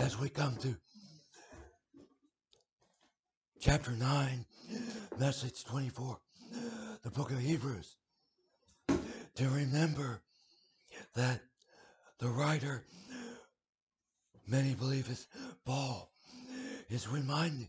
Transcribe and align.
as 0.00 0.18
we 0.18 0.30
come 0.30 0.56
to 0.56 0.74
chapter 3.60 3.90
9, 3.90 4.46
message 5.18 5.62
24, 5.64 6.18
the 7.02 7.10
book 7.10 7.30
of 7.30 7.38
Hebrews, 7.38 7.96
to 8.88 9.48
remember 9.50 10.22
that 11.14 11.42
the 12.18 12.28
writer, 12.28 12.82
many 14.48 14.74
believe 14.74 15.10
is 15.10 15.26
Paul, 15.66 16.10
is 16.88 17.06
reminding 17.06 17.68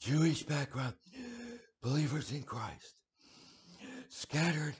Jewish 0.00 0.42
background 0.42 0.94
believers 1.82 2.30
in 2.30 2.42
Christ, 2.42 2.94
scattered 4.10 4.74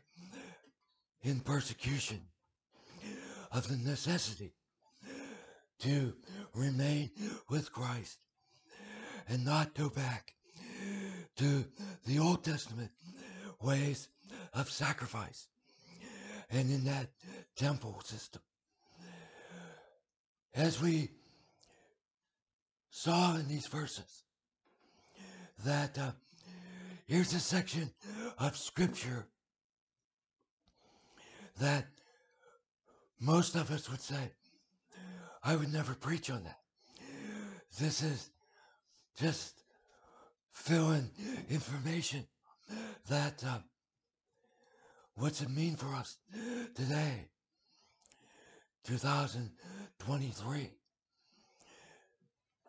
in 1.23 1.41
persecution, 1.41 2.21
of 3.52 3.66
the 3.68 3.77
necessity 3.89 4.52
to 5.81 6.15
remain 6.55 7.11
with 7.49 7.73
Christ 7.73 8.19
and 9.29 9.45
not 9.45 9.75
go 9.75 9.89
back 9.89 10.34
to 11.37 11.65
the 12.06 12.19
Old 12.19 12.45
Testament 12.45 12.91
ways 13.62 14.09
of 14.55 14.70
sacrifice 14.70 15.48
and 16.51 16.70
in 16.70 16.84
that 16.84 17.09
temple 17.56 18.01
system. 18.05 18.43
As 20.55 20.83
we 20.83 21.11
saw 22.91 23.37
in 23.37 23.47
these 23.48 23.67
verses, 23.67 24.25
that 25.65 25.98
uh, 25.98 26.11
here's 27.06 27.33
a 27.34 27.41
section 27.41 27.91
of 28.39 28.56
scripture 28.56 29.27
that 31.59 31.87
most 33.20 33.55
of 33.55 33.70
us 33.70 33.89
would 33.91 34.01
say, 34.01 34.33
I 35.43 35.57
would 35.57 35.73
never 35.73 35.95
preach 35.95 36.30
on 36.30 36.45
that. 36.45 36.59
This 37.79 38.03
is 38.03 38.31
just 39.19 39.55
filling 40.53 41.11
information 41.48 42.27
that 43.09 43.42
uh, 43.47 43.59
what's 45.14 45.41
it 45.42 45.51
mean 45.51 45.77
for 45.77 45.95
us 45.95 46.19
today 46.75 47.29
2023 48.84 50.70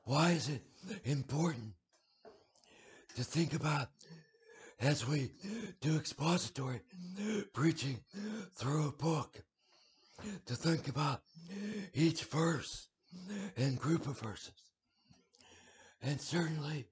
why 0.06 0.32
is 0.32 0.50
it 0.50 0.62
important 1.06 1.74
to 3.16 3.24
think 3.24 3.54
about 3.54 3.90
as 4.80 5.08
we 5.08 5.32
do 5.80 5.96
expository 5.96 6.82
preaching 7.54 8.00
through 8.56 8.88
a 8.88 8.92
book 8.92 9.44
to 10.46 10.56
think 10.56 10.88
about 10.88 11.22
each 11.94 12.24
verse 12.26 12.88
and 13.58 13.80
group 13.80 14.08
of 14.08 14.20
verses. 14.20 14.54
And 16.02 16.20
certainly, 16.20 16.88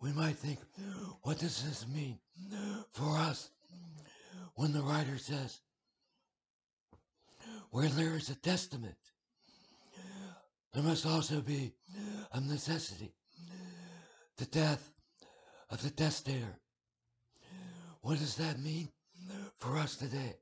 we 0.00 0.12
might 0.12 0.36
think, 0.36 0.58
what 1.22 1.38
does 1.38 1.62
this 1.62 1.86
mean 1.88 2.18
for 2.92 3.16
us 3.16 3.50
when 4.54 4.72
the 4.72 4.82
writer 4.82 5.18
says, 5.18 5.60
where 7.70 7.88
there 7.88 8.16
is 8.16 8.30
a 8.30 8.34
testament, 8.34 8.96
there 10.72 10.82
must 10.82 11.06
also 11.06 11.40
be 11.40 11.72
a 12.32 12.40
necessity, 12.40 13.12
the 14.36 14.46
death 14.46 14.92
of 15.70 15.82
the 15.82 15.90
testator. 15.90 16.58
What 18.02 18.18
does 18.18 18.36
that 18.36 18.58
mean 18.60 18.88
for 19.58 19.76
us 19.76 19.96
today? 19.96 20.34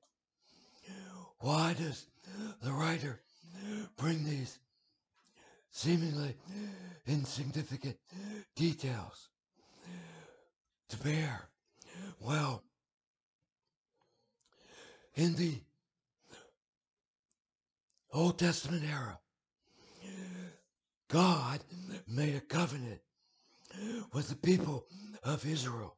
Why 1.40 1.74
does 1.74 2.06
the 2.62 2.72
writer 2.72 3.20
bring 3.96 4.24
these 4.24 4.58
seemingly 5.70 6.34
insignificant 7.06 7.96
details 8.56 9.28
to 10.88 10.96
bear? 10.98 11.48
Well, 12.20 12.62
in 15.14 15.34
the 15.36 15.54
Old 18.12 18.38
Testament 18.38 18.82
era, 18.90 19.18
God 21.08 21.60
made 22.08 22.34
a 22.34 22.40
covenant 22.40 23.00
with 24.12 24.28
the 24.28 24.36
people 24.36 24.86
of 25.22 25.46
Israel. 25.46 25.96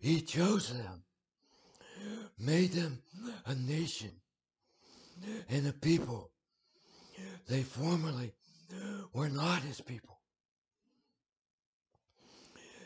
He 0.00 0.20
chose 0.20 0.72
them 0.72 1.02
made 2.38 2.72
them 2.72 2.98
a 3.46 3.54
nation 3.54 4.10
and 5.48 5.66
a 5.66 5.72
people. 5.72 6.30
They 7.48 7.62
formerly 7.62 8.32
were 9.12 9.28
not 9.28 9.62
his 9.62 9.80
people. 9.80 10.18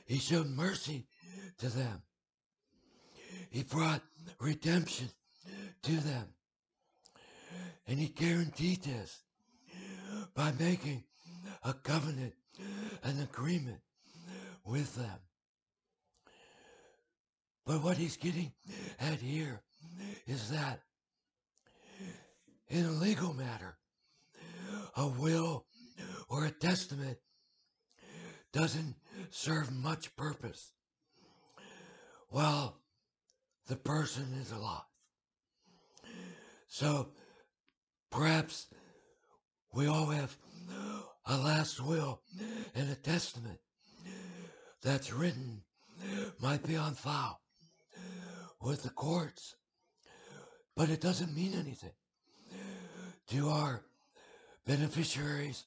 He 0.07 0.19
showed 0.19 0.49
mercy 0.49 1.07
to 1.59 1.69
them. 1.69 2.03
He 3.51 3.63
brought 3.63 4.03
redemption 4.41 5.09
to 5.83 5.93
them. 5.93 6.27
And 7.89 7.99
he 7.99 8.09
guaranteed 8.09 8.83
this 8.83 9.23
by 10.35 10.53
making 10.59 11.05
a 11.63 11.73
covenant, 11.73 12.35
an 13.05 13.21
agreement 13.21 13.81
with 14.65 14.95
them. 14.97 15.19
But 17.65 17.83
what 17.83 17.97
he's 17.97 18.17
getting 18.17 18.53
at 19.01 19.21
here 19.21 19.61
is 20.27 20.51
that 20.51 20.81
in 22.69 22.85
a 22.85 22.91
legal 22.91 23.33
matter, 23.33 23.79
a 24.97 25.07
will 25.07 25.67
or 26.29 26.47
a 26.47 26.51
testament 26.51 27.19
doesn't 28.53 28.95
serve 29.31 29.73
much 29.73 30.15
purpose 30.17 30.73
while 32.29 32.81
the 33.69 33.77
person 33.77 34.27
is 34.41 34.53
alive. 34.53 34.83
So 36.67 37.09
perhaps 38.11 38.67
we 39.73 39.87
all 39.87 40.07
have 40.07 40.37
a 41.27 41.37
last 41.37 41.81
will 41.83 42.21
and 42.75 42.91
a 42.91 42.95
testament 42.95 43.59
that's 44.83 45.13
written 45.13 45.63
might 46.41 46.63
be 46.67 46.77
on 46.77 46.95
file 46.95 47.41
with 48.61 48.83
the 48.83 48.91
courts. 48.91 49.57
But 50.77 50.91
it 50.91 51.01
doesn't 51.01 51.35
mean 51.35 51.55
anything 51.55 51.95
to 53.29 53.49
our 53.49 53.83
beneficiaries, 54.67 55.65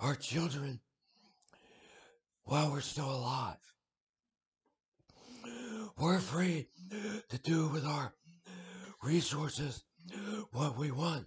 our 0.00 0.14
children, 0.14 0.78
while 2.44 2.70
we're 2.70 2.80
still 2.80 3.10
alive. 3.10 3.56
We're 5.98 6.20
free 6.20 6.68
to 7.28 7.38
do 7.38 7.68
with 7.68 7.84
our 7.84 8.14
resources 9.02 9.82
what 10.52 10.78
we 10.78 10.92
want. 10.92 11.26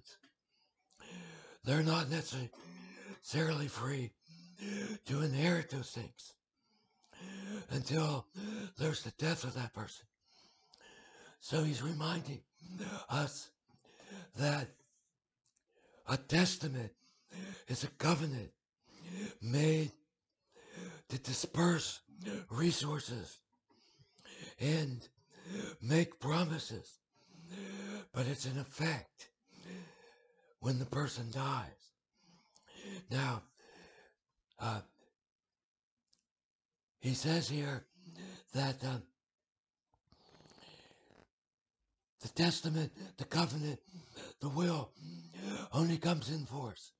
They're 1.65 1.83
not 1.83 2.07
necessarily 2.09 3.67
free 3.67 4.11
to 5.05 5.21
inherit 5.21 5.69
those 5.69 5.91
things 5.91 6.33
until 7.71 8.25
there's 8.77 9.03
the 9.03 9.13
death 9.17 9.43
of 9.43 9.53
that 9.55 9.73
person. 9.73 10.05
So 11.39 11.63
he's 11.63 11.83
reminding 11.83 12.41
us 13.09 13.49
that 14.37 14.67
a 16.07 16.17
testament 16.17 16.91
is 17.67 17.83
a 17.83 17.87
covenant 17.97 18.51
made 19.41 19.91
to 21.09 21.17
disperse 21.19 22.01
resources 22.49 23.39
and 24.59 25.07
make 25.81 26.19
promises. 26.19 26.99
But 28.13 28.27
it's 28.27 28.45
in 28.45 28.57
effect 28.57 29.29
when 30.59 30.79
the 30.79 30.85
person 30.85 31.29
dies. 31.31 31.69
Now, 33.11 33.41
uh, 34.59 34.79
he 36.99 37.13
says 37.13 37.47
here 37.49 37.85
that 38.53 38.83
uh, 38.83 38.97
the 42.25 42.43
testament, 42.43 42.91
the 43.17 43.25
covenant, 43.25 43.79
the 44.41 44.49
will 44.49 44.89
only 45.71 45.97
comes 45.97 46.29
in 46.31 46.45
force 46.45 46.91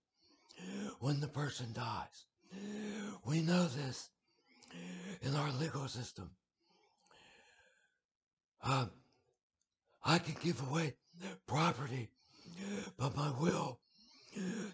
when 1.00 1.19
the 1.19 1.27
person 1.27 1.66
dies. 1.74 2.25
We 3.25 3.42
know 3.42 3.66
this 3.66 4.10
in 5.24 5.36
our 5.36 5.51
legal 5.54 5.88
system. 5.88 6.30
Um, 8.63 8.92
I 10.04 10.19
can 10.19 10.36
give 10.44 10.62
away 10.69 10.94
property, 11.48 12.10
but 12.98 13.16
my 13.16 13.31
will 13.39 13.80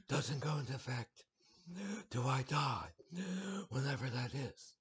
doesn't 0.09 0.41
go 0.41 0.57
into 0.57 0.75
effect 0.75 1.23
till 2.09 2.27
I 2.27 2.43
die, 2.43 2.87
whenever 3.69 4.09
that 4.09 4.31
is. 4.33 4.73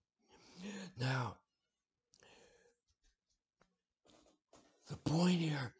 Now, 0.98 1.36
point 5.10 5.40
here 5.40 5.72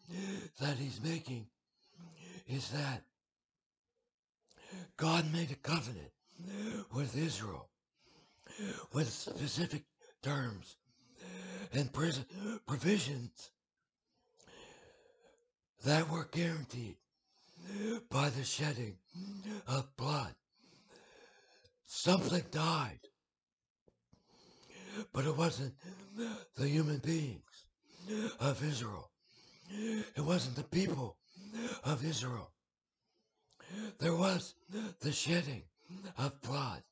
that 0.60 0.76
he's 0.76 1.00
making 1.02 1.46
is 2.48 2.68
that 2.70 3.02
God 4.96 5.32
made 5.32 5.52
a 5.52 5.54
covenant 5.54 6.10
with 6.92 7.16
Israel 7.16 7.68
with 8.92 9.08
specific 9.08 9.84
terms 10.22 10.76
and 11.72 11.90
provisions 12.66 13.50
that 15.84 16.10
were 16.10 16.28
guaranteed 16.32 16.96
by 18.10 18.30
the 18.30 18.42
shedding 18.42 18.96
of 19.68 19.96
blood. 19.96 20.34
Something 21.86 22.42
died, 22.50 22.98
but 25.12 25.24
it 25.24 25.36
wasn't 25.36 25.74
the 26.56 26.68
human 26.68 26.98
beings 26.98 27.64
of 28.40 28.64
Israel. 28.64 29.10
It 29.70 30.20
wasn't 30.20 30.56
the 30.56 30.64
people 30.64 31.17
of 31.84 32.05
Israel. 32.05 32.50
There 33.99 34.17
was 34.17 34.55
the 35.00 35.12
shedding 35.12 35.62
of 36.19 36.40
blood. 36.43 36.82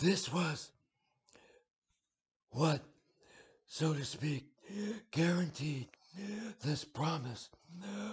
This 0.00 0.32
was 0.32 0.72
what, 2.50 2.80
so 3.66 3.94
to 3.94 4.04
speak, 4.04 4.46
guaranteed 5.10 5.88
this 6.62 6.84
promise 6.84 7.48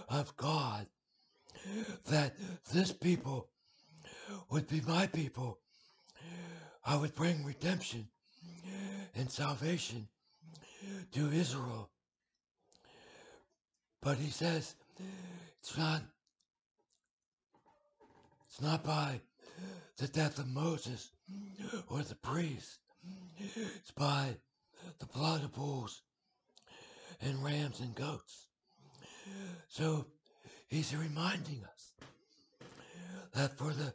of 0.07 0.35
God 0.37 0.87
that 2.09 2.35
this 2.71 2.91
people 2.91 3.49
would 4.49 4.67
be 4.67 4.81
my 4.81 5.07
people. 5.07 5.59
I 6.85 6.95
would 6.95 7.15
bring 7.15 7.43
redemption 7.43 8.07
and 9.15 9.29
salvation 9.29 10.07
to 11.13 11.31
Israel. 11.31 11.89
But 14.01 14.17
he 14.17 14.29
says 14.29 14.75
it's 15.59 15.77
not 15.77 16.01
it's 18.47 18.61
not 18.61 18.83
by 18.83 19.19
the 19.97 20.07
death 20.07 20.39
of 20.39 20.47
Moses 20.47 21.11
or 21.87 22.01
the 22.01 22.15
priest. 22.15 22.79
It's 23.39 23.91
by 23.91 24.35
the 24.99 25.05
blood 25.05 25.43
of 25.43 25.53
bulls 25.53 26.01
and 27.21 27.43
rams 27.43 27.79
and 27.79 27.93
goats. 27.95 28.47
So 29.67 30.05
he's 30.67 30.95
reminding 30.95 31.63
us 31.63 31.93
that 33.33 33.57
for 33.57 33.71
the 33.73 33.93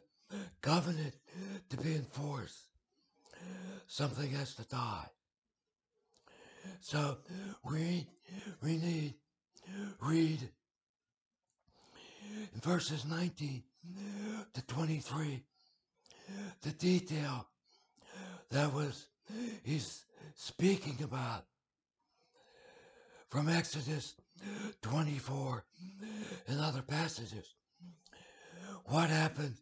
covenant 0.61 1.13
to 1.69 1.77
be 1.77 1.95
enforced, 1.95 2.69
something 3.87 4.29
has 4.31 4.55
to 4.55 4.63
die. 4.63 5.05
So 6.81 7.17
read, 7.63 8.05
we 8.61 8.77
need, 8.77 9.13
read 10.01 10.39
in 12.53 12.61
verses 12.61 13.05
19 13.05 13.63
to 14.53 14.65
23 14.65 15.43
the 16.61 16.71
detail 16.71 17.47
that 18.51 18.73
was 18.73 19.07
he's 19.63 20.05
speaking 20.35 20.97
about 21.03 21.45
from 23.29 23.49
Exodus 23.49 24.15
24 24.81 25.65
and 26.47 26.59
other 26.61 26.81
passages. 26.81 27.55
What 28.85 29.09
happened 29.09 29.55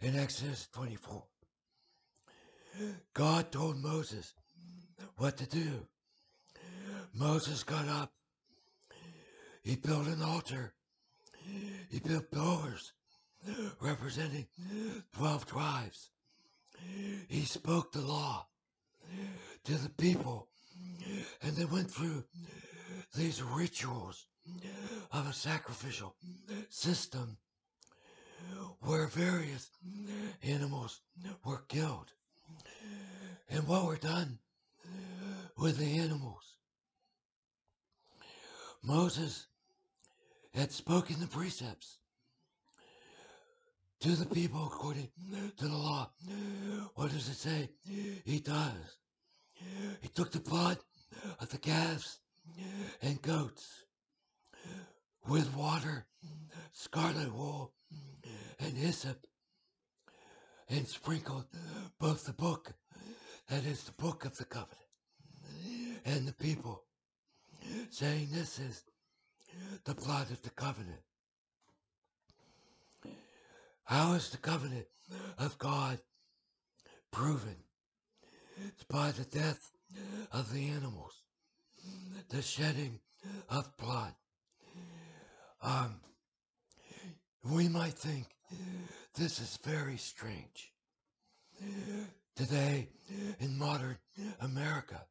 in 0.00 0.18
Exodus 0.18 0.68
24? 0.72 1.24
God 3.14 3.52
told 3.52 3.76
Moses 3.78 4.34
what 5.16 5.36
to 5.38 5.46
do. 5.46 5.86
Moses 7.14 7.62
got 7.62 7.88
up. 7.88 8.12
He 9.62 9.76
built 9.76 10.06
an 10.06 10.22
altar. 10.22 10.72
He 11.90 12.00
built 12.00 12.30
pillars 12.30 12.92
representing 13.80 14.46
12 15.16 15.46
tribes. 15.46 16.10
He 17.28 17.42
spoke 17.42 17.92
the 17.92 18.00
law 18.00 18.46
to 19.64 19.74
the 19.74 19.90
people 19.90 20.48
and 21.42 21.54
they 21.56 21.64
went 21.64 21.90
through 21.90 22.24
these 23.14 23.42
rituals 23.42 24.26
of 25.12 25.28
a 25.28 25.32
sacrificial 25.32 26.16
system 26.70 27.36
where 28.80 29.06
various 29.06 29.70
animals 30.42 31.00
were 31.44 31.64
killed 31.68 32.12
and 33.50 33.66
what 33.68 33.86
were 33.86 33.96
done 33.96 34.38
with 35.56 35.78
the 35.78 35.98
animals. 35.98 36.31
Moses 39.12 39.46
had 40.54 40.72
spoken 40.72 41.20
the 41.20 41.26
precepts 41.26 41.98
to 44.00 44.12
the 44.12 44.24
people 44.24 44.64
according 44.64 45.10
to 45.58 45.68
the 45.68 45.76
law. 45.76 46.10
What 46.94 47.10
does 47.10 47.28
it 47.28 47.34
say? 47.34 47.68
He 48.24 48.40
does. 48.40 48.96
He 50.00 50.08
took 50.08 50.32
the 50.32 50.40
blood 50.40 50.78
of 51.40 51.50
the 51.50 51.58
calves 51.58 52.20
and 53.02 53.20
goats 53.20 53.84
with 55.28 55.54
water, 55.54 56.06
scarlet 56.72 57.34
wool, 57.34 57.74
and 58.60 58.74
hyssop, 58.74 59.26
and 60.70 60.88
sprinkled 60.88 61.48
both 62.00 62.24
the 62.24 62.32
book, 62.32 62.72
that 63.50 63.66
is 63.66 63.84
the 63.84 63.92
book 63.92 64.24
of 64.24 64.38
the 64.38 64.46
covenant, 64.46 64.78
and 66.06 66.26
the 66.26 66.32
people, 66.32 66.84
saying, 67.90 68.28
This 68.32 68.58
is 68.58 68.84
the 69.84 69.94
blood 69.94 70.30
of 70.30 70.42
the 70.42 70.50
covenant. 70.50 71.02
How 73.84 74.14
is 74.14 74.30
the 74.30 74.38
covenant 74.38 74.86
of 75.38 75.58
God 75.58 75.98
proven? 77.10 77.56
It's 78.66 78.84
by 78.84 79.10
the 79.10 79.24
death 79.24 79.70
of 80.30 80.52
the 80.52 80.68
animals, 80.68 81.22
the 82.28 82.42
shedding 82.42 83.00
of 83.48 83.76
blood. 83.76 84.14
Um, 85.60 86.00
we 87.44 87.68
might 87.68 87.94
think 87.94 88.26
this 89.14 89.40
is 89.40 89.58
very 89.64 89.96
strange. 89.96 90.72
Today, 92.34 92.88
in 93.40 93.58
modern 93.58 93.98
America, 94.40 95.02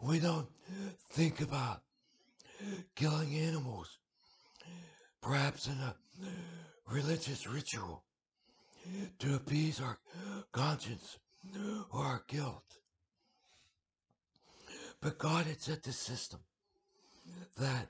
we 0.00 0.18
don't 0.18 0.48
think 1.10 1.40
about 1.40 1.82
killing 2.94 3.34
animals, 3.34 3.98
perhaps 5.20 5.66
in 5.66 5.74
a 5.74 5.94
religious 6.90 7.46
ritual 7.46 8.04
to 9.18 9.34
appease 9.34 9.80
our 9.80 9.98
conscience 10.52 11.18
or 11.92 12.00
our 12.00 12.22
guilt. 12.28 12.78
But 15.00 15.18
God 15.18 15.46
had 15.46 15.60
set 15.60 15.82
the 15.82 15.92
system 15.92 16.40
that 17.56 17.88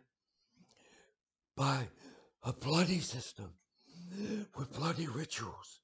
by 1.56 1.88
a 2.42 2.52
bloody 2.52 3.00
system 3.00 3.50
with 4.56 4.72
bloody 4.78 5.06
rituals, 5.06 5.80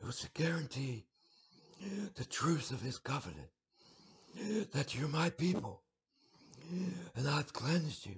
it 0.00 0.04
was 0.06 0.20
to 0.20 0.30
guarantee 0.34 1.06
the 2.16 2.24
truth 2.24 2.70
of 2.70 2.80
his 2.80 2.98
covenant 2.98 3.48
that 4.72 4.94
you're 4.94 5.08
my 5.08 5.30
people 5.30 5.82
and 7.16 7.28
I've 7.28 7.52
cleansed 7.52 8.06
you, 8.06 8.16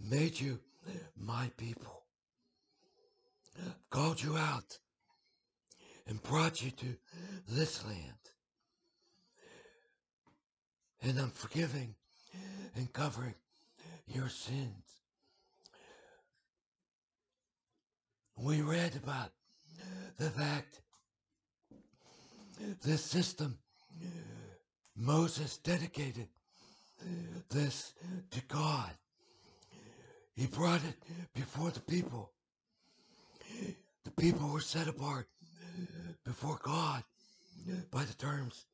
made 0.00 0.38
you 0.38 0.58
my 1.16 1.50
people 1.56 2.04
called 3.90 4.22
you 4.22 4.36
out 4.36 4.78
and 6.06 6.22
brought 6.22 6.62
you 6.62 6.70
to 6.70 6.86
this 7.48 7.84
land. 7.84 8.12
And 11.02 11.18
I'm 11.18 11.30
forgiving 11.30 11.94
and 12.74 12.92
covering 12.92 13.34
your 14.06 14.28
sins. 14.28 15.00
We 18.38 18.60
read 18.60 18.96
about 18.96 19.30
the 20.18 20.30
fact 20.30 20.80
this 22.82 23.02
system, 23.02 23.58
Moses 24.96 25.58
dedicated 25.58 26.28
this 27.50 27.92
to 28.30 28.40
God. 28.48 28.90
He 30.34 30.46
brought 30.46 30.80
it 30.84 30.96
before 31.34 31.70
the 31.70 31.80
people 31.80 32.32
the 34.04 34.10
people 34.12 34.48
were 34.48 34.60
set 34.60 34.86
apart 34.86 35.26
before 36.24 36.60
God 36.62 37.02
by 37.90 38.04
the 38.04 38.14
terms 38.14 38.66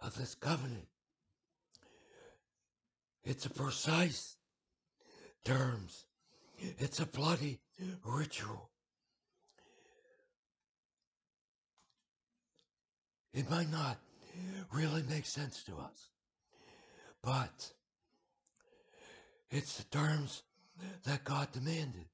of 0.00 0.16
this 0.16 0.34
covenant. 0.34 0.86
It's 3.22 3.44
a 3.44 3.50
precise 3.50 4.36
terms. 5.44 6.06
It's 6.78 7.00
a 7.00 7.06
bloody 7.06 7.60
ritual. 8.04 8.70
It 13.34 13.50
might 13.50 13.70
not 13.70 13.98
really 14.72 15.02
make 15.08 15.26
sense 15.26 15.62
to 15.64 15.72
us, 15.72 16.08
but 17.22 17.72
it's 19.50 19.76
the 19.76 19.84
terms 19.84 20.42
that 21.04 21.24
God 21.24 21.52
demanded. 21.52 22.06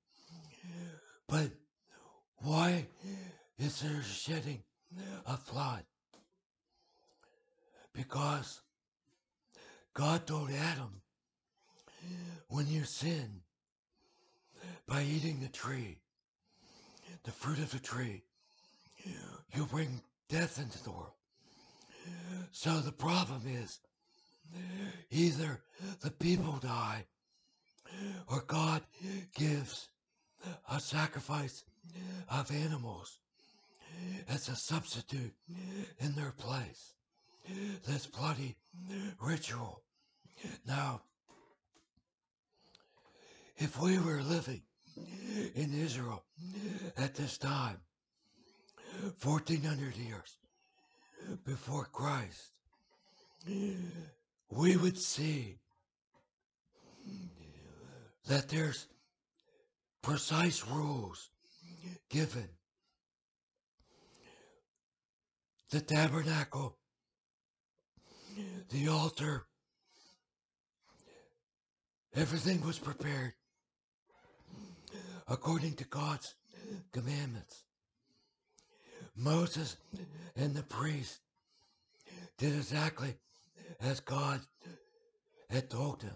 But 1.29 1.51
why 2.39 2.87
is 3.59 3.81
there 3.81 4.03
shedding 4.03 4.63
of 5.27 5.45
blood? 5.53 5.85
Because 7.93 8.61
God 9.95 10.27
told 10.27 10.51
Adam, 10.51 11.01
when 12.49 12.67
you 12.69 12.85
sin 12.85 13.41
by 14.87 15.03
eating 15.03 15.41
the 15.41 15.49
tree, 15.49 15.99
the 17.25 17.33
fruit 17.33 17.59
of 17.59 17.71
the 17.71 17.79
tree, 17.79 18.23
you 19.55 19.67
bring 19.67 20.01
death 20.29 20.59
into 20.59 20.83
the 20.83 20.91
world. 20.91 21.18
So 22.53 22.81
the 22.81 22.93
problem 22.93 23.43
is 23.47 23.81
either 25.11 25.61
the 26.01 26.11
people 26.11 26.59
die 26.61 27.05
or 28.31 28.43
God 28.47 28.83
gives 29.37 29.89
a 30.71 30.81
sacrifice 30.81 31.65
of 32.31 32.51
animals 32.51 33.19
as 34.29 34.49
a 34.49 34.57
substitute 34.57 35.35
in 36.01 36.15
their 36.15 36.33
place. 36.33 36.95
This 37.87 38.07
bloody 38.07 38.57
ritual. 39.21 39.83
Now, 40.67 41.03
if 43.57 43.81
we 43.81 43.99
were 43.99 44.23
living 44.23 44.63
in 45.55 45.73
Israel 45.75 46.25
at 46.97 47.15
this 47.15 47.39
time, 47.39 47.79
1400 49.23 49.97
years 49.97 50.39
before 51.45 51.85
Christ, 51.93 52.53
we 54.51 54.77
would 54.77 54.99
see 54.99 55.59
that 58.27 58.49
there's 58.49 58.87
precise 60.03 60.67
rules 60.67 61.31
given. 62.11 62.49
The 65.71 65.81
tabernacle, 65.81 66.79
the 68.71 68.89
altar, 68.89 69.47
everything 72.15 72.65
was 72.65 72.79
prepared 72.79 73.35
according 75.27 75.75
to 75.75 75.85
God's 75.85 76.35
commandments. 76.93 77.65
Moses 79.19 79.77
and 80.37 80.55
the 80.55 80.63
priest 80.63 81.19
did 82.39 82.55
exactly 82.55 83.15
as 83.81 83.99
God 84.01 84.41
had 85.51 85.69
told 85.69 86.01
them. 86.01 86.15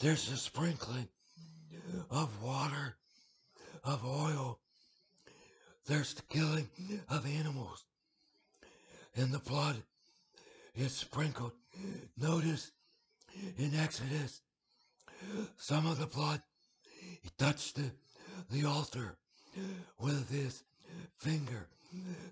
There's 0.00 0.30
a 0.30 0.36
sprinkling 0.36 1.08
of 2.10 2.42
water, 2.42 2.96
of 3.84 4.04
oil. 4.04 4.58
There's 5.86 6.14
the 6.14 6.22
killing 6.22 6.68
of 7.08 7.24
animals. 7.24 7.84
And 9.14 9.32
the 9.32 9.38
blood 9.38 9.76
is 10.74 10.92
sprinkled. 10.92 11.52
Notice 12.18 12.72
in 13.56 13.74
Exodus, 13.74 14.42
some 15.56 15.86
of 15.86 15.98
the 15.98 16.06
blood, 16.06 16.42
touched 17.38 17.76
the, 17.76 17.90
the 18.50 18.66
altar 18.66 19.16
with 20.00 20.30
his 20.30 20.62
finger. 21.18 21.66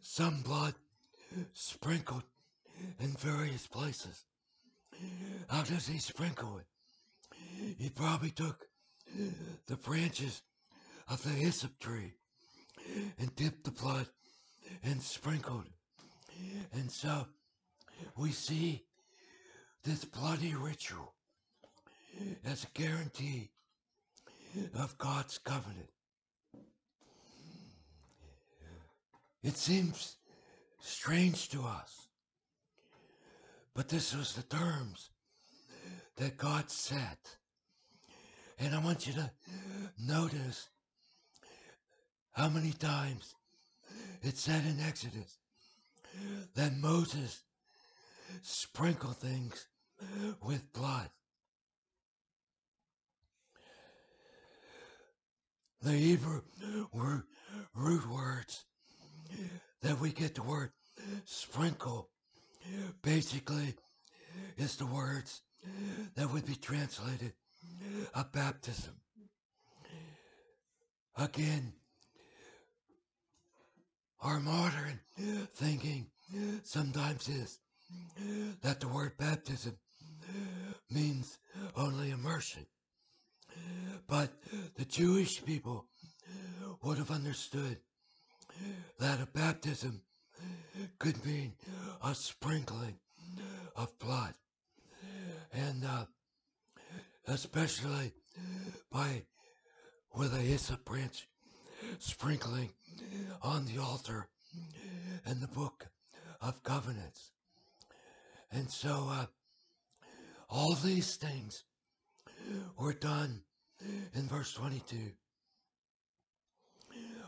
Some 0.03 0.43
blood 0.43 0.75
sprinkled 1.53 2.25
in 3.01 3.09
various 3.09 3.67
places. 3.67 4.25
How 5.49 5.63
does 5.63 5.87
he 5.87 5.99
sprinkle 5.99 6.59
it? 6.59 6.67
He 7.79 7.89
probably 7.91 8.31
took 8.31 8.67
the 9.67 9.77
branches 9.77 10.43
of 11.09 11.23
the 11.23 11.31
hyssop 11.31 11.79
tree 11.79 12.15
and 13.19 13.35
dipped 13.37 13.65
the 13.65 13.71
blood 13.71 14.07
and 14.83 15.01
sprinkled. 15.01 15.65
And 16.73 16.91
so 16.91 17.27
we 18.17 18.33
see 18.33 18.85
this 19.85 20.05
bloody 20.05 20.55
ritual 20.55 21.15
as 22.45 22.65
a 22.65 22.79
guarantee 22.79 23.51
of 24.79 24.97
God's 24.99 25.39
covenant. 25.39 25.91
It 29.45 29.59
seems 29.59 30.17
strange 30.81 31.51
to 31.51 31.65
us, 31.65 32.09
but 33.75 33.91
this 33.91 34.17
was 34.17 34.33
the 34.33 34.43
terms 34.43 35.11
that 36.17 36.39
God 36.39 36.71
set. 36.71 37.37
And 38.59 38.75
I 38.75 38.83
want 38.83 39.07
you 39.07 39.13
to 39.13 39.31
notice 39.99 40.71
how 42.33 42.49
many 42.49 42.73
times 42.73 43.35
it 44.23 44.39
said 44.39 44.65
in 44.65 44.81
Exodus 44.81 45.37
that 46.55 46.75
Moses 46.79 47.43
sprinkled 48.41 49.19
things 49.19 49.67
with 50.43 50.73
blood. 50.73 51.11
The 55.83 55.93
Hebrew 55.93 56.41
word, 56.95 57.25
root 57.75 58.09
words 58.09 58.65
that 59.83 60.01
we 60.01 60.11
get 60.11 60.35
the 60.35 60.43
word 60.43 60.71
sprinkle 61.25 62.09
basically 63.03 63.75
is 64.57 64.77
the 64.77 64.87
words 64.87 65.43
that 66.17 66.33
would 66.33 66.47
be 66.47 66.55
translated 66.55 67.33
a 68.15 68.25
baptism. 68.25 68.95
Again, 71.17 71.73
our 74.21 74.41
modern 74.41 75.01
thinking 75.55 76.07
sometimes 76.63 77.29
is 77.29 77.59
that 78.63 78.81
the 78.81 78.89
word 78.89 79.13
baptism 79.19 79.77
means 80.91 81.39
only 81.77 82.11
immersion. 82.11 82.67
But 84.07 84.33
the 84.77 84.85
Jewish 84.85 85.45
people 85.45 85.87
would 86.83 86.99
have 86.99 87.11
understood 87.11 87.79
that 88.99 89.21
a 89.21 89.27
baptism 89.27 90.01
could 90.99 91.25
mean 91.25 91.53
a 92.03 92.15
sprinkling 92.15 92.97
of 93.77 93.99
blood. 93.99 94.35
And 95.53 95.85
uh, 95.85 96.05
especially 97.29 98.13
by 98.91 99.23
with 100.15 100.35
a 100.35 100.39
hyssop 100.39 100.85
branch 100.85 101.29
sprinkling 101.99 102.71
on 103.43 103.67
the 103.67 103.81
altar 103.81 104.29
in 105.27 105.41
the 105.41 105.49
book 105.49 105.87
of 106.41 106.63
covenants. 106.63 107.31
And 108.53 108.71
so 108.71 109.09
uh, 109.11 109.27
all 110.49 110.75
these 110.75 111.17
things 111.17 111.65
were 112.79 112.93
done 112.93 113.41
in 114.15 114.29
verse 114.29 114.53
22 114.55 114.97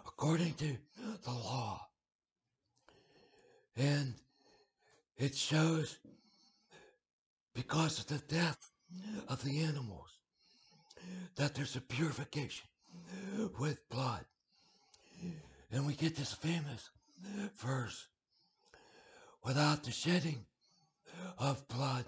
according 0.07 0.55
to 0.55 0.77
the 1.23 1.31
law. 1.31 1.87
And 3.77 4.15
it 5.17 5.35
shows 5.35 5.99
because 7.55 7.99
of 7.99 8.07
the 8.07 8.35
death 8.35 8.71
of 9.29 9.43
the 9.45 9.61
animals 9.63 10.19
that 11.37 11.55
there's 11.55 11.77
a 11.77 11.81
purification 11.81 12.67
with 13.59 13.89
blood. 13.89 14.25
And 15.73 15.87
we 15.87 15.95
get 15.95 16.17
this 16.17 16.33
famous 16.33 16.91
verse 17.59 18.07
without 19.45 19.85
the 19.85 19.91
shedding 19.91 20.45
of 21.39 21.67
blood, 21.69 22.05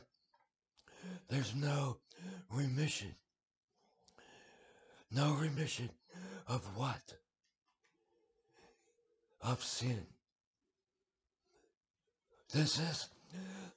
there's 1.28 1.54
no 1.54 1.98
remission. 2.50 3.14
No 5.10 5.34
remission 5.34 5.88
of 6.46 6.64
what? 6.76 7.00
Of 9.42 9.62
sin. 9.62 10.06
This 12.52 12.78
is 12.78 13.08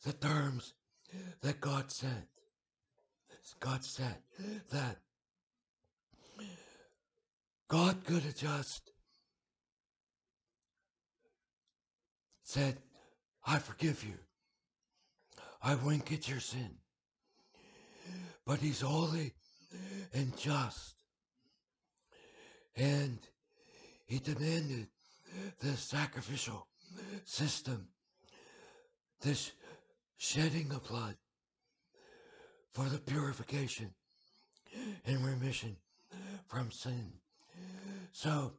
the 0.04 0.14
terms 0.14 0.74
that 1.42 1.62
God 1.62 1.92
sent. 1.92 2.28
God 3.60 3.84
said 3.84 4.16
that 4.72 4.98
God 7.68 8.04
could 8.06 8.24
have 8.24 8.36
just 8.36 8.92
said, 12.44 12.78
I 13.46 13.60
forgive 13.60 14.04
you. 14.04 14.18
I 15.64 15.76
wink 15.76 16.12
at 16.12 16.28
your 16.28 16.40
sin. 16.40 16.72
But 18.46 18.60
he's 18.60 18.82
holy 18.82 19.34
and 20.14 20.36
just. 20.38 20.96
And 22.76 23.20
he 24.06 24.20
demanded 24.20 24.88
the 25.60 25.76
sacrificial 25.78 26.68
system, 27.26 27.88
this 29.22 29.52
shedding 30.18 30.72
of 30.72 30.88
blood 30.88 31.16
for 32.74 32.86
the 32.86 32.98
purification 32.98 33.94
and 35.06 35.26
remission 35.26 35.76
from 36.48 36.72
sin. 36.72 37.12
So, 38.12 38.54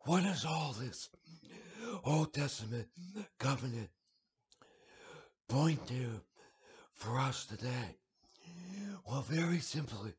what 0.00 0.24
is 0.24 0.44
all 0.44 0.72
this 0.78 1.08
Old 2.04 2.32
Testament 2.32 2.86
covenant 3.38 3.88
point 5.48 5.86
to 5.88 6.20
for 6.94 7.18
us 7.18 7.46
today? 7.46 7.96
Well, 9.08 9.22
very 9.22 9.60
simply, 9.60 10.12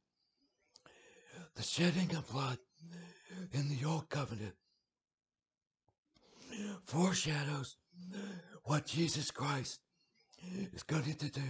the 1.55 1.63
shedding 1.63 2.15
of 2.15 2.29
blood 2.29 2.57
in 3.53 3.69
the 3.69 3.85
Old 3.85 4.09
Covenant 4.09 4.53
foreshadows 6.85 7.77
what 8.63 8.85
Jesus 8.85 9.31
Christ 9.31 9.79
is 10.73 10.83
going 10.83 11.03
to 11.15 11.29
do 11.29 11.41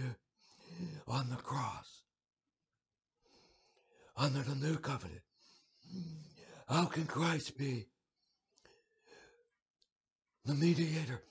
on 1.06 1.28
the 1.30 1.36
cross 1.36 2.02
under 4.16 4.40
the 4.40 4.54
new 4.54 4.76
covenant. 4.76 5.22
How 6.68 6.84
can 6.84 7.06
Christ 7.06 7.56
be 7.56 7.86
the 10.44 10.54
mediator 10.54 11.22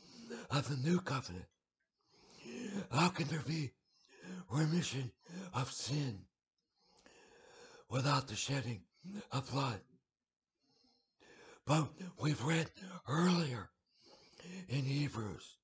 of 0.50 0.67
the 0.69 0.89
new 0.89 1.00
covenant? 1.00 1.46
How 2.91 3.10
can 3.10 3.27
there 3.27 3.43
be 3.46 3.72
remission 4.50 5.12
of 5.53 5.72
sin 5.72 6.19
without 7.89 8.27
the 8.27 8.36
shedding 8.36 8.81
of 9.31 9.50
blood? 9.51 9.79
But 11.67 11.89
we've 12.21 12.41
read 12.45 12.71
earlier 13.09 13.69
in 14.69 14.86
Hebrews 14.86 15.57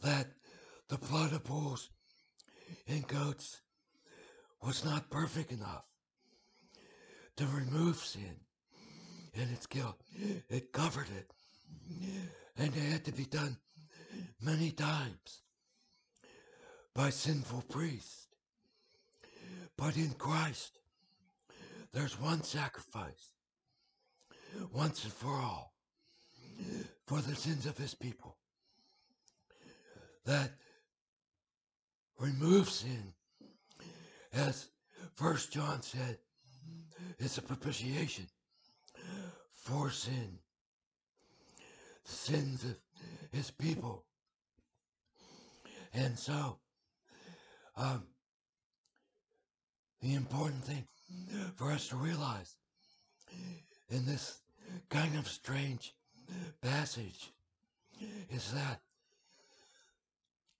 that 0.00 0.28
the 0.88 0.98
blood 0.98 1.32
of 1.32 1.42
bulls 1.42 1.90
and 2.86 3.06
goats 3.08 3.60
was 4.62 4.84
not 4.84 5.10
perfect 5.10 5.50
enough 5.50 5.84
to 7.36 7.46
remove 7.48 7.96
sin 7.96 8.36
and 9.34 9.50
its 9.50 9.66
guilt. 9.66 10.00
It 10.48 10.72
covered 10.72 11.08
it. 11.18 11.32
And 12.56 12.68
it 12.76 12.92
had 12.92 13.04
to 13.06 13.12
be 13.12 13.24
done 13.24 13.56
many 14.40 14.70
times 14.70 15.40
by 16.94 17.10
sinful 17.10 17.64
priests. 17.68 18.28
But 19.76 19.96
in 19.96 20.10
Christ, 20.10 20.78
there's 21.92 22.20
one 22.20 22.44
sacrifice, 22.44 23.32
once 24.72 25.04
and 25.04 25.12
for 25.12 25.34
all, 25.34 25.72
for 27.06 27.20
the 27.20 27.34
sins 27.34 27.66
of 27.66 27.76
his 27.76 27.94
people, 27.94 28.36
that 30.24 30.50
removes 32.18 32.72
sin, 32.72 33.12
as 34.32 34.68
First 35.14 35.52
John 35.52 35.82
said, 35.82 36.18
it's 37.18 37.38
a 37.38 37.42
propitiation 37.42 38.26
for 39.54 39.90
sin, 39.90 40.38
sins 42.04 42.64
of 42.64 42.76
his 43.32 43.50
people. 43.50 44.04
And 45.94 46.18
so, 46.18 46.58
um, 47.76 48.04
the 50.00 50.14
important 50.14 50.64
thing 50.64 50.86
for 51.56 51.70
us 51.70 51.88
to 51.88 51.96
realize 51.96 52.56
in 53.90 54.06
this 54.06 54.41
kind 54.88 55.16
of 55.16 55.26
strange 55.28 55.94
passage 56.60 57.32
is 58.30 58.52
that 58.52 58.80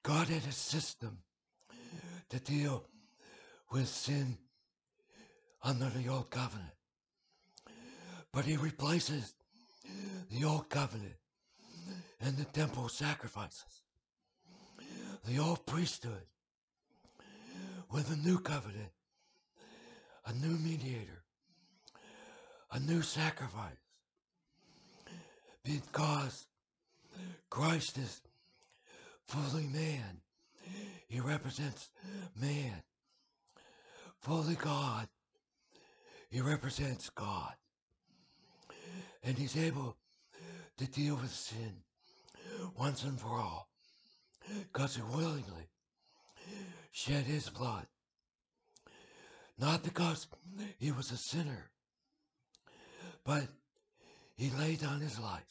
God 0.02 0.28
had 0.28 0.44
a 0.48 0.52
system 0.52 1.18
to 2.30 2.38
deal 2.40 2.84
with 3.70 3.88
sin 3.88 4.36
under 5.62 5.88
the 5.90 6.08
old 6.08 6.30
covenant. 6.30 6.72
But 8.32 8.44
he 8.44 8.56
replaces 8.56 9.34
the 10.30 10.44
old 10.44 10.68
covenant 10.68 11.14
and 12.20 12.36
the 12.36 12.44
temple 12.44 12.88
sacrifices, 12.88 13.82
the 15.26 15.38
old 15.38 15.66
priesthood 15.66 16.26
with 17.90 18.10
a 18.10 18.16
new 18.16 18.38
covenant, 18.38 18.90
a 20.26 20.32
new 20.32 20.56
mediator, 20.58 21.22
a 22.72 22.80
new 22.80 23.02
sacrifice. 23.02 23.81
Because 25.64 26.46
Christ 27.50 27.98
is 27.98 28.20
fully 29.26 29.66
man. 29.66 30.20
He 31.08 31.20
represents 31.20 31.90
man. 32.40 32.82
Fully 34.20 34.54
God. 34.54 35.08
He 36.30 36.40
represents 36.40 37.10
God. 37.10 37.52
And 39.22 39.36
he's 39.36 39.56
able 39.56 39.96
to 40.78 40.86
deal 40.86 41.16
with 41.16 41.30
sin 41.30 41.74
once 42.78 43.04
and 43.04 43.20
for 43.20 43.38
all. 43.38 43.68
Because 44.72 44.96
he 44.96 45.02
willingly 45.02 45.68
shed 46.90 47.24
his 47.24 47.48
blood. 47.48 47.86
Not 49.58 49.82
because 49.82 50.26
he 50.78 50.90
was 50.90 51.12
a 51.12 51.16
sinner, 51.16 51.70
but 53.24 53.46
he 54.36 54.50
laid 54.58 54.80
down 54.80 55.00
his 55.00 55.18
life. 55.18 55.42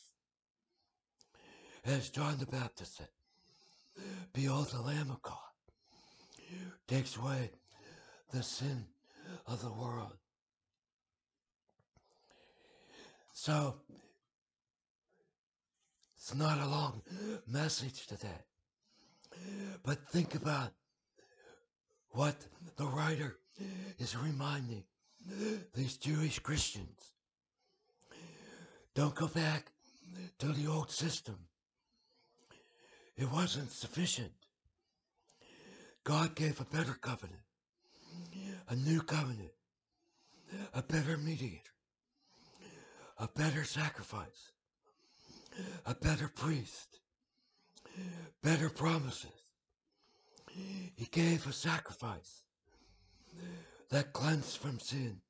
As 1.85 2.09
John 2.09 2.37
the 2.37 2.45
Baptist 2.45 2.97
said, 2.97 3.07
Behold 4.33 4.69
the 4.71 4.81
Lamb 4.81 5.09
of 5.09 5.21
God, 5.21 5.37
takes 6.87 7.17
away 7.17 7.51
the 8.31 8.43
sin 8.43 8.85
of 9.47 9.61
the 9.61 9.71
world. 9.71 10.13
So, 13.33 13.75
it's 16.15 16.35
not 16.35 16.59
a 16.59 16.67
long 16.67 17.01
message 17.47 18.05
today. 18.05 18.45
But 19.83 20.07
think 20.09 20.35
about 20.35 20.71
what 22.11 22.35
the 22.77 22.85
writer 22.85 23.37
is 23.97 24.15
reminding 24.15 24.83
these 25.73 25.97
Jewish 25.97 26.39
Christians. 26.39 27.13
Don't 28.93 29.15
go 29.15 29.27
back 29.27 29.71
to 30.39 30.47
the 30.47 30.67
old 30.67 30.91
system. 30.91 31.37
It 33.15 33.31
wasn't 33.31 33.71
sufficient. 33.71 34.31
God 36.03 36.35
gave 36.35 36.59
a 36.59 36.65
better 36.65 36.93
covenant, 36.93 37.41
a 38.67 38.75
new 38.75 39.01
covenant, 39.01 39.51
a 40.73 40.81
better 40.81 41.17
mediator, 41.17 41.71
a 43.19 43.27
better 43.27 43.63
sacrifice, 43.63 44.51
a 45.85 45.93
better 45.93 46.27
priest, 46.27 46.99
better 48.41 48.69
promises. 48.69 49.29
He 50.95 51.05
gave 51.11 51.47
a 51.47 51.53
sacrifice 51.53 52.41
that 53.89 54.11
cleansed 54.11 54.57
from 54.57 54.79
sin 54.79 55.21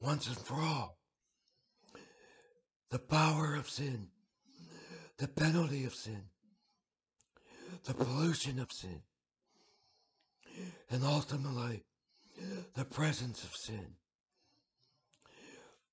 once 0.00 0.26
and 0.26 0.36
for 0.36 0.56
all. 0.56 0.98
The 2.90 2.98
power 2.98 3.54
of 3.54 3.68
sin, 3.68 4.08
the 5.18 5.28
penalty 5.28 5.84
of 5.84 5.94
sin, 5.94 6.22
the 7.84 7.94
pollution 7.94 8.58
of 8.60 8.70
sin, 8.72 9.02
and 10.90 11.04
ultimately 11.04 11.84
the 12.74 12.84
presence 12.84 13.44
of 13.44 13.54
sin. 13.54 13.86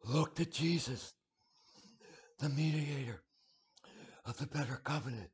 Look 0.06 0.36
to 0.36 0.45
Jesus, 0.45 1.13
the 2.39 2.49
mediator 2.49 3.21
of 4.25 4.38
the 4.38 4.47
better 4.47 4.82
covenant. 4.84 5.30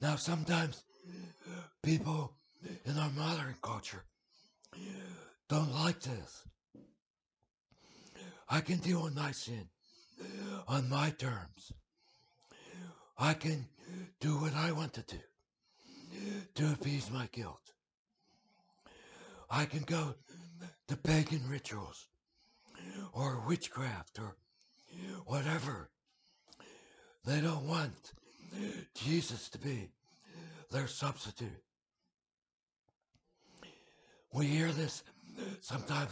Now, 0.00 0.16
sometimes 0.16 0.84
people 1.82 2.34
in 2.84 2.96
our 2.96 3.10
modern 3.10 3.56
culture 3.62 4.04
don't 5.48 5.72
like 5.72 6.00
this. 6.00 6.44
I 8.48 8.60
can 8.60 8.78
deal 8.78 9.02
with 9.02 9.14
my 9.14 9.32
sin 9.32 9.68
on 10.66 10.88
my 10.88 11.10
terms. 11.10 11.72
I 13.18 13.34
can 13.34 13.66
do 14.20 14.38
what 14.40 14.54
I 14.54 14.72
want 14.72 14.94
to 14.94 15.02
do 15.02 15.18
to 16.54 16.72
appease 16.72 17.10
my 17.10 17.28
guilt. 17.32 17.72
I 19.50 19.64
can 19.64 19.82
go 19.82 20.14
to 20.88 20.96
pagan 20.96 21.42
rituals 21.48 22.08
or 23.12 23.42
witchcraft 23.46 24.18
or 24.18 24.36
whatever. 25.26 25.90
They 27.24 27.40
don't 27.40 27.66
want 27.66 28.12
Jesus 28.94 29.48
to 29.50 29.58
be 29.58 29.90
their 30.70 30.86
substitute. 30.86 31.62
We 34.32 34.46
hear 34.46 34.70
this 34.72 35.02
sometimes 35.60 36.10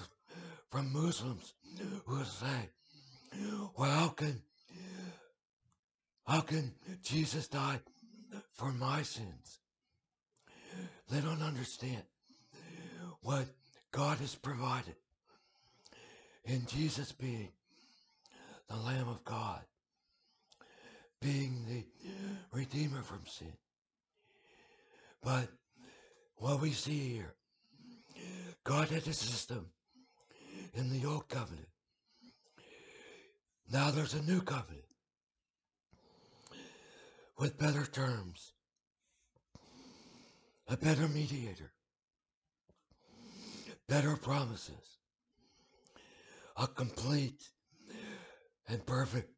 from 0.71 0.93
Muslims 0.93 1.55
who 2.07 2.25
say, 2.25 2.71
well, 3.77 3.91
how 3.91 4.09
can, 4.09 4.41
how 6.27 6.41
can 6.41 6.73
Jesus 7.03 7.49
die 7.49 7.81
for 8.55 8.73
my 8.73 9.03
sins? 9.03 9.61
They 11.11 11.21
don't 11.21 11.43
understand 11.43 12.03
what 13.23 13.47
God 13.93 14.19
has 14.19 14.35
provided 14.35 14.97
in 16.45 16.67
Jesus 16.67 17.13
being 17.13 17.49
the 18.69 18.77
Lamb 18.77 19.09
of 19.09 19.25
God, 19.25 19.61
being 21.21 21.65
the 21.69 21.85
Redeemer 22.53 23.03
from 23.03 23.21
sin. 23.27 23.53
But 25.23 25.49
what 26.37 26.61
we 26.61 26.71
see 26.73 27.15
here, 27.15 27.35
God 28.65 28.89
had 28.89 29.07
a 29.07 29.13
system 29.13 29.67
in 30.75 30.91
the 30.91 31.07
Old 31.09 31.29
Covenant. 31.29 31.56
Now 33.73 33.91
there's 33.91 34.15
a 34.15 34.23
new 34.23 34.41
covenant 34.41 34.85
with 37.39 37.59
better 37.59 37.85
terms, 37.85 38.53
a 40.69 40.77
better 40.77 41.09
mediator, 41.09 41.73
better 43.89 44.17
promises, 44.17 44.99
a 46.57 46.67
complete 46.69 47.43
and 48.69 48.85
perfect 48.87 49.33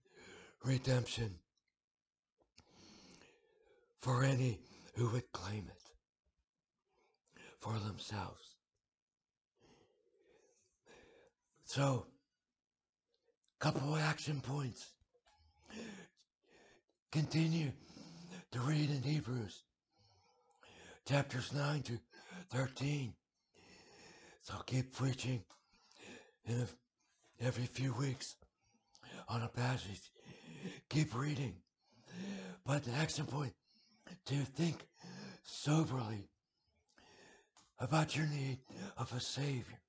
redemption 0.63 1.35
for 4.01 4.25
any 4.25 4.61
who 4.95 5.09
would 5.11 5.33
claim 5.33 5.67
it 5.69 5.91
for 7.61 7.79
themselves. 7.79 8.57
So, 11.65 12.07
couple 13.59 13.95
of 13.95 14.01
action 14.01 14.41
points. 14.41 14.87
Continue 17.11 17.73
to 18.53 18.61
read 18.61 18.91
in 18.91 19.03
Hebrews 19.03 19.63
chapters 21.09 21.53
9 21.55 21.83
to 21.83 21.99
13. 22.51 23.15
So 24.43 24.55
keep 24.67 24.95
preaching 24.95 25.43
in 26.45 26.61
a, 26.61 27.45
every 27.45 27.65
few 27.65 27.95
weeks 27.95 28.37
on 29.29 29.43
a 29.43 29.49
passage. 29.49 30.13
Keep 30.91 31.19
reading. 31.19 31.55
But 32.67 32.85
the 32.85 32.93
action 32.93 33.25
point 33.25 33.55
to 34.27 34.35
think 34.35 34.77
soberly 35.45 36.29
about 37.79 38.17
your 38.17 38.27
need 38.27 38.59
of 38.99 39.13
a 39.15 39.21
Savior. 39.21 39.81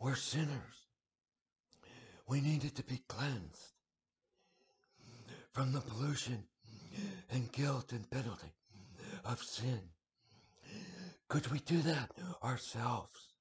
We're 0.00 0.16
sinners. 0.16 0.83
We 2.26 2.40
needed 2.40 2.74
to 2.76 2.84
be 2.84 3.02
cleansed 3.08 3.72
from 5.52 5.72
the 5.72 5.80
pollution 5.80 6.44
and 7.30 7.50
guilt 7.52 7.92
and 7.92 8.08
penalty 8.10 8.52
of 9.24 9.42
sin. 9.42 9.80
Could 11.28 11.50
we 11.50 11.58
do 11.60 11.80
that 11.82 12.10
ourselves? 12.42 13.34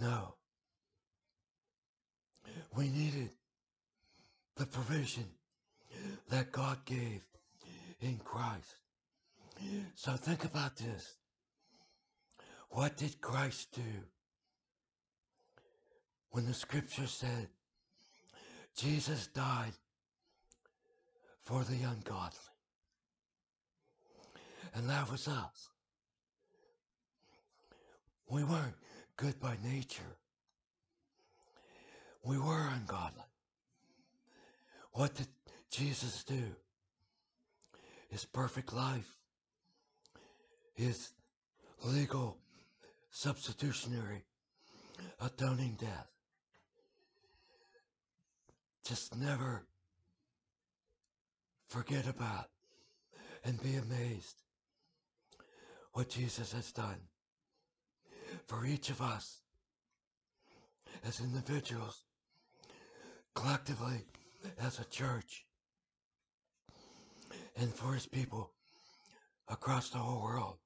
No. 0.00 0.34
We 2.76 2.88
needed 2.88 3.30
the 4.56 4.66
provision 4.66 5.26
that 6.28 6.52
God 6.52 6.84
gave 6.84 7.22
in 8.00 8.18
Christ. 8.18 8.76
So 9.94 10.12
think 10.12 10.44
about 10.44 10.76
this. 10.76 11.16
What 12.70 12.96
did 12.96 13.20
Christ 13.20 13.72
do 13.72 13.82
when 16.30 16.46
the 16.46 16.54
scripture 16.54 17.06
said 17.06 17.48
Jesus 18.76 19.26
died 19.28 19.72
for 21.44 21.64
the 21.64 21.82
ungodly? 21.82 22.38
And 24.74 24.88
that 24.88 25.10
was 25.10 25.26
us. 25.26 25.68
We 28.28 28.44
weren't 28.44 28.76
good 29.16 29.40
by 29.40 29.56
nature. 29.64 30.16
We 32.22 32.38
were 32.38 32.68
ungodly. 32.68 33.24
What 34.92 35.14
did 35.14 35.28
Jesus 35.70 36.22
do? 36.24 36.42
His 38.08 38.24
perfect 38.24 38.72
life, 38.72 39.16
his 40.74 41.12
legal 41.84 42.38
substitutionary 43.10 44.22
atoning 45.20 45.76
death. 45.80 46.08
Just 48.90 49.16
never 49.16 49.62
forget 51.68 52.08
about 52.08 52.46
and 53.44 53.62
be 53.62 53.76
amazed 53.76 54.42
what 55.92 56.08
Jesus 56.08 56.50
has 56.50 56.72
done 56.72 56.98
for 58.48 58.66
each 58.66 58.90
of 58.90 59.00
us 59.00 59.42
as 61.06 61.20
individuals, 61.20 62.02
collectively 63.36 64.06
as 64.60 64.80
a 64.80 64.84
church, 64.86 65.46
and 67.60 67.72
for 67.72 67.94
his 67.94 68.06
people 68.06 68.50
across 69.46 69.90
the 69.90 69.98
whole 69.98 70.24
world 70.24 70.56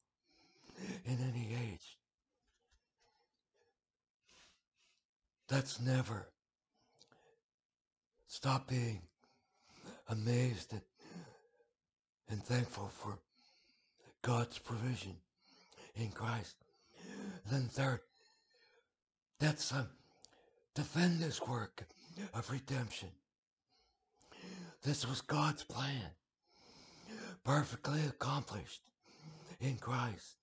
in 1.04 1.18
any 1.30 1.50
age. 1.62 1.98
That's 5.46 5.78
never 5.78 6.30
stop 8.34 8.66
being 8.66 9.00
amazed 10.08 10.72
and, 10.72 10.80
and 12.28 12.42
thankful 12.42 12.90
for 12.92 13.16
God's 14.22 14.58
provision 14.58 15.14
in 15.94 16.08
Christ. 16.08 16.56
Then 17.48 17.68
third, 17.70 18.00
that's 19.38 19.72
um, 19.72 19.86
defend 20.74 21.20
this 21.20 21.40
work 21.42 21.84
of 22.34 22.50
redemption. 22.50 23.10
This 24.82 25.08
was 25.08 25.20
God's 25.20 25.62
plan, 25.62 26.10
perfectly 27.44 28.00
accomplished 28.08 28.82
in 29.60 29.76
Christ, 29.76 30.38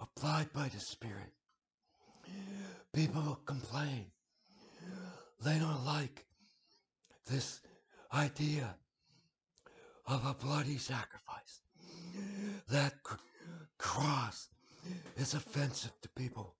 applied 0.00 0.52
by 0.52 0.68
the 0.68 0.78
Spirit. 0.78 1.32
People 2.92 3.40
complain. 3.46 4.06
They 5.44 5.58
don't 5.58 5.84
like 5.84 6.24
this 7.28 7.60
idea 8.12 8.74
of 10.06 10.24
a 10.24 10.34
bloody 10.34 10.78
sacrifice. 10.78 11.60
That 12.70 13.02
cr- 13.02 13.16
cross 13.78 14.48
is 15.16 15.34
offensive 15.34 15.92
to 16.02 16.08
people, 16.10 16.54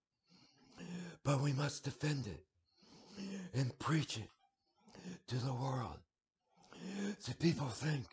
but 1.24 1.40
we 1.40 1.52
must 1.52 1.84
defend 1.84 2.26
it 2.26 2.44
and 3.54 3.76
preach 3.78 4.18
it 4.18 4.28
to 5.28 5.36
the 5.36 5.52
world. 5.52 5.98
See, 7.18 7.32
people 7.34 7.68
think 7.68 8.04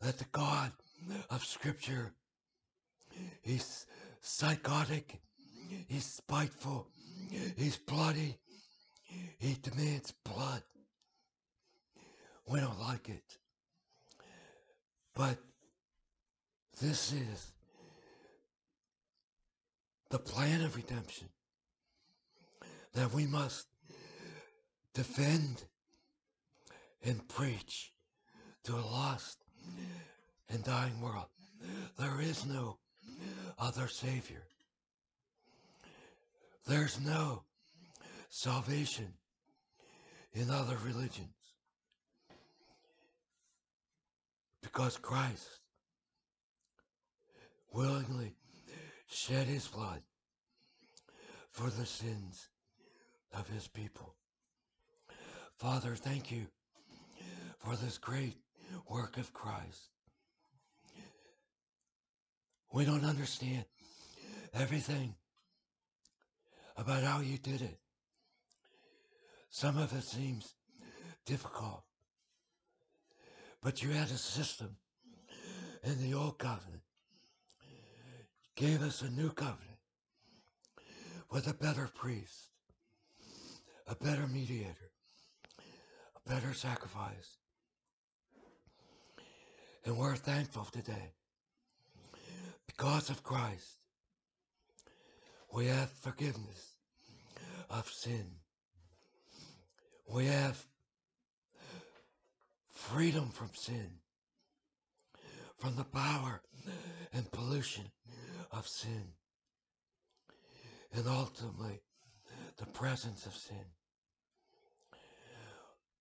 that 0.00 0.18
the 0.18 0.26
God 0.32 0.72
of 1.30 1.44
Scripture 1.44 2.12
is 3.44 3.86
psychotic, 4.20 5.20
he's 5.88 6.04
spiteful, 6.04 6.88
he's 7.56 7.76
bloody, 7.76 8.36
he 9.38 9.56
demands 9.62 10.12
blood. 10.24 10.62
We 12.46 12.60
don't 12.60 12.80
like 12.80 13.08
it. 13.08 13.38
But 15.14 15.38
this 16.80 17.12
is 17.12 17.52
the 20.10 20.18
plan 20.18 20.62
of 20.62 20.76
redemption 20.76 21.28
that 22.94 23.12
we 23.12 23.26
must 23.26 23.66
defend 24.92 25.62
and 27.02 27.26
preach 27.28 27.92
to 28.64 28.74
a 28.74 28.84
lost 28.84 29.38
and 30.50 30.62
dying 30.64 31.00
world. 31.00 31.26
There 31.98 32.20
is 32.20 32.44
no 32.46 32.78
other 33.58 33.88
Savior. 33.88 34.42
There's 36.66 37.00
no 37.00 37.42
salvation 38.30 39.12
in 40.32 40.50
other 40.50 40.76
religions. 40.84 41.43
Because 44.74 44.96
Christ 44.96 45.60
willingly 47.72 48.34
shed 49.06 49.46
his 49.46 49.68
blood 49.68 50.02
for 51.52 51.70
the 51.70 51.86
sins 51.86 52.48
of 53.32 53.48
his 53.48 53.68
people. 53.68 54.16
Father, 55.58 55.94
thank 55.94 56.32
you 56.32 56.46
for 57.58 57.76
this 57.76 57.98
great 57.98 58.34
work 58.90 59.16
of 59.16 59.32
Christ. 59.32 59.90
We 62.72 62.84
don't 62.84 63.04
understand 63.04 63.66
everything 64.52 65.14
about 66.76 67.04
how 67.04 67.20
you 67.20 67.38
did 67.38 67.62
it. 67.62 67.78
Some 69.50 69.78
of 69.78 69.96
it 69.96 70.02
seems 70.02 70.54
difficult, 71.26 71.84
but 73.64 73.82
you 73.82 73.88
had 73.88 74.10
a 74.10 74.18
system 74.18 74.76
in 75.84 75.98
the 76.02 76.12
old 76.12 76.38
covenant, 76.38 76.82
gave 78.56 78.82
us 78.82 79.00
a 79.00 79.08
new 79.10 79.30
covenant 79.30 79.78
with 81.30 81.48
a 81.48 81.54
better 81.54 81.88
priest, 81.94 82.50
a 83.86 83.94
better 83.94 84.26
mediator, 84.26 84.90
a 85.58 86.28
better 86.28 86.52
sacrifice. 86.52 87.38
And 89.86 89.96
we're 89.96 90.16
thankful 90.16 90.66
today. 90.70 91.12
Because 92.66 93.08
of 93.08 93.22
Christ, 93.22 93.78
we 95.54 95.66
have 95.66 95.90
forgiveness 95.90 96.74
of 97.70 97.88
sin. 97.88 98.26
We 100.06 100.26
have 100.26 100.62
freedom 102.92 103.30
from 103.30 103.50
sin, 103.54 103.88
from 105.56 105.74
the 105.74 105.84
power 105.84 106.42
and 107.12 107.30
pollution 107.32 107.84
of 108.52 108.68
sin, 108.68 109.04
and 110.92 111.06
ultimately 111.08 111.80
the 112.58 112.66
presence 112.66 113.24
of 113.26 113.34
sin. 113.34 113.64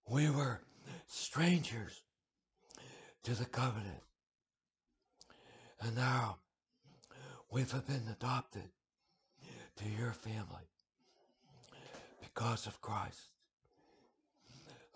We 0.10 0.30
were 0.30 0.60
strangers 1.08 2.02
to 3.24 3.34
the 3.34 3.46
covenant, 3.46 4.04
and 5.82 5.96
now 5.96 6.38
we've 7.50 7.72
been 7.88 8.08
adopted 8.12 8.69
to 9.78 9.86
your 9.98 10.12
family 10.12 10.67
because 12.22 12.67
of 12.67 12.82
Christ. 12.82 13.30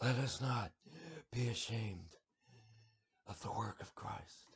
Let 0.01 0.15
us 0.17 0.41
not 0.41 0.71
be 1.37 1.49
ashamed 1.49 2.15
of 3.27 3.39
the 3.43 3.51
work 3.51 3.79
of 3.79 3.93
Christ. 3.93 4.46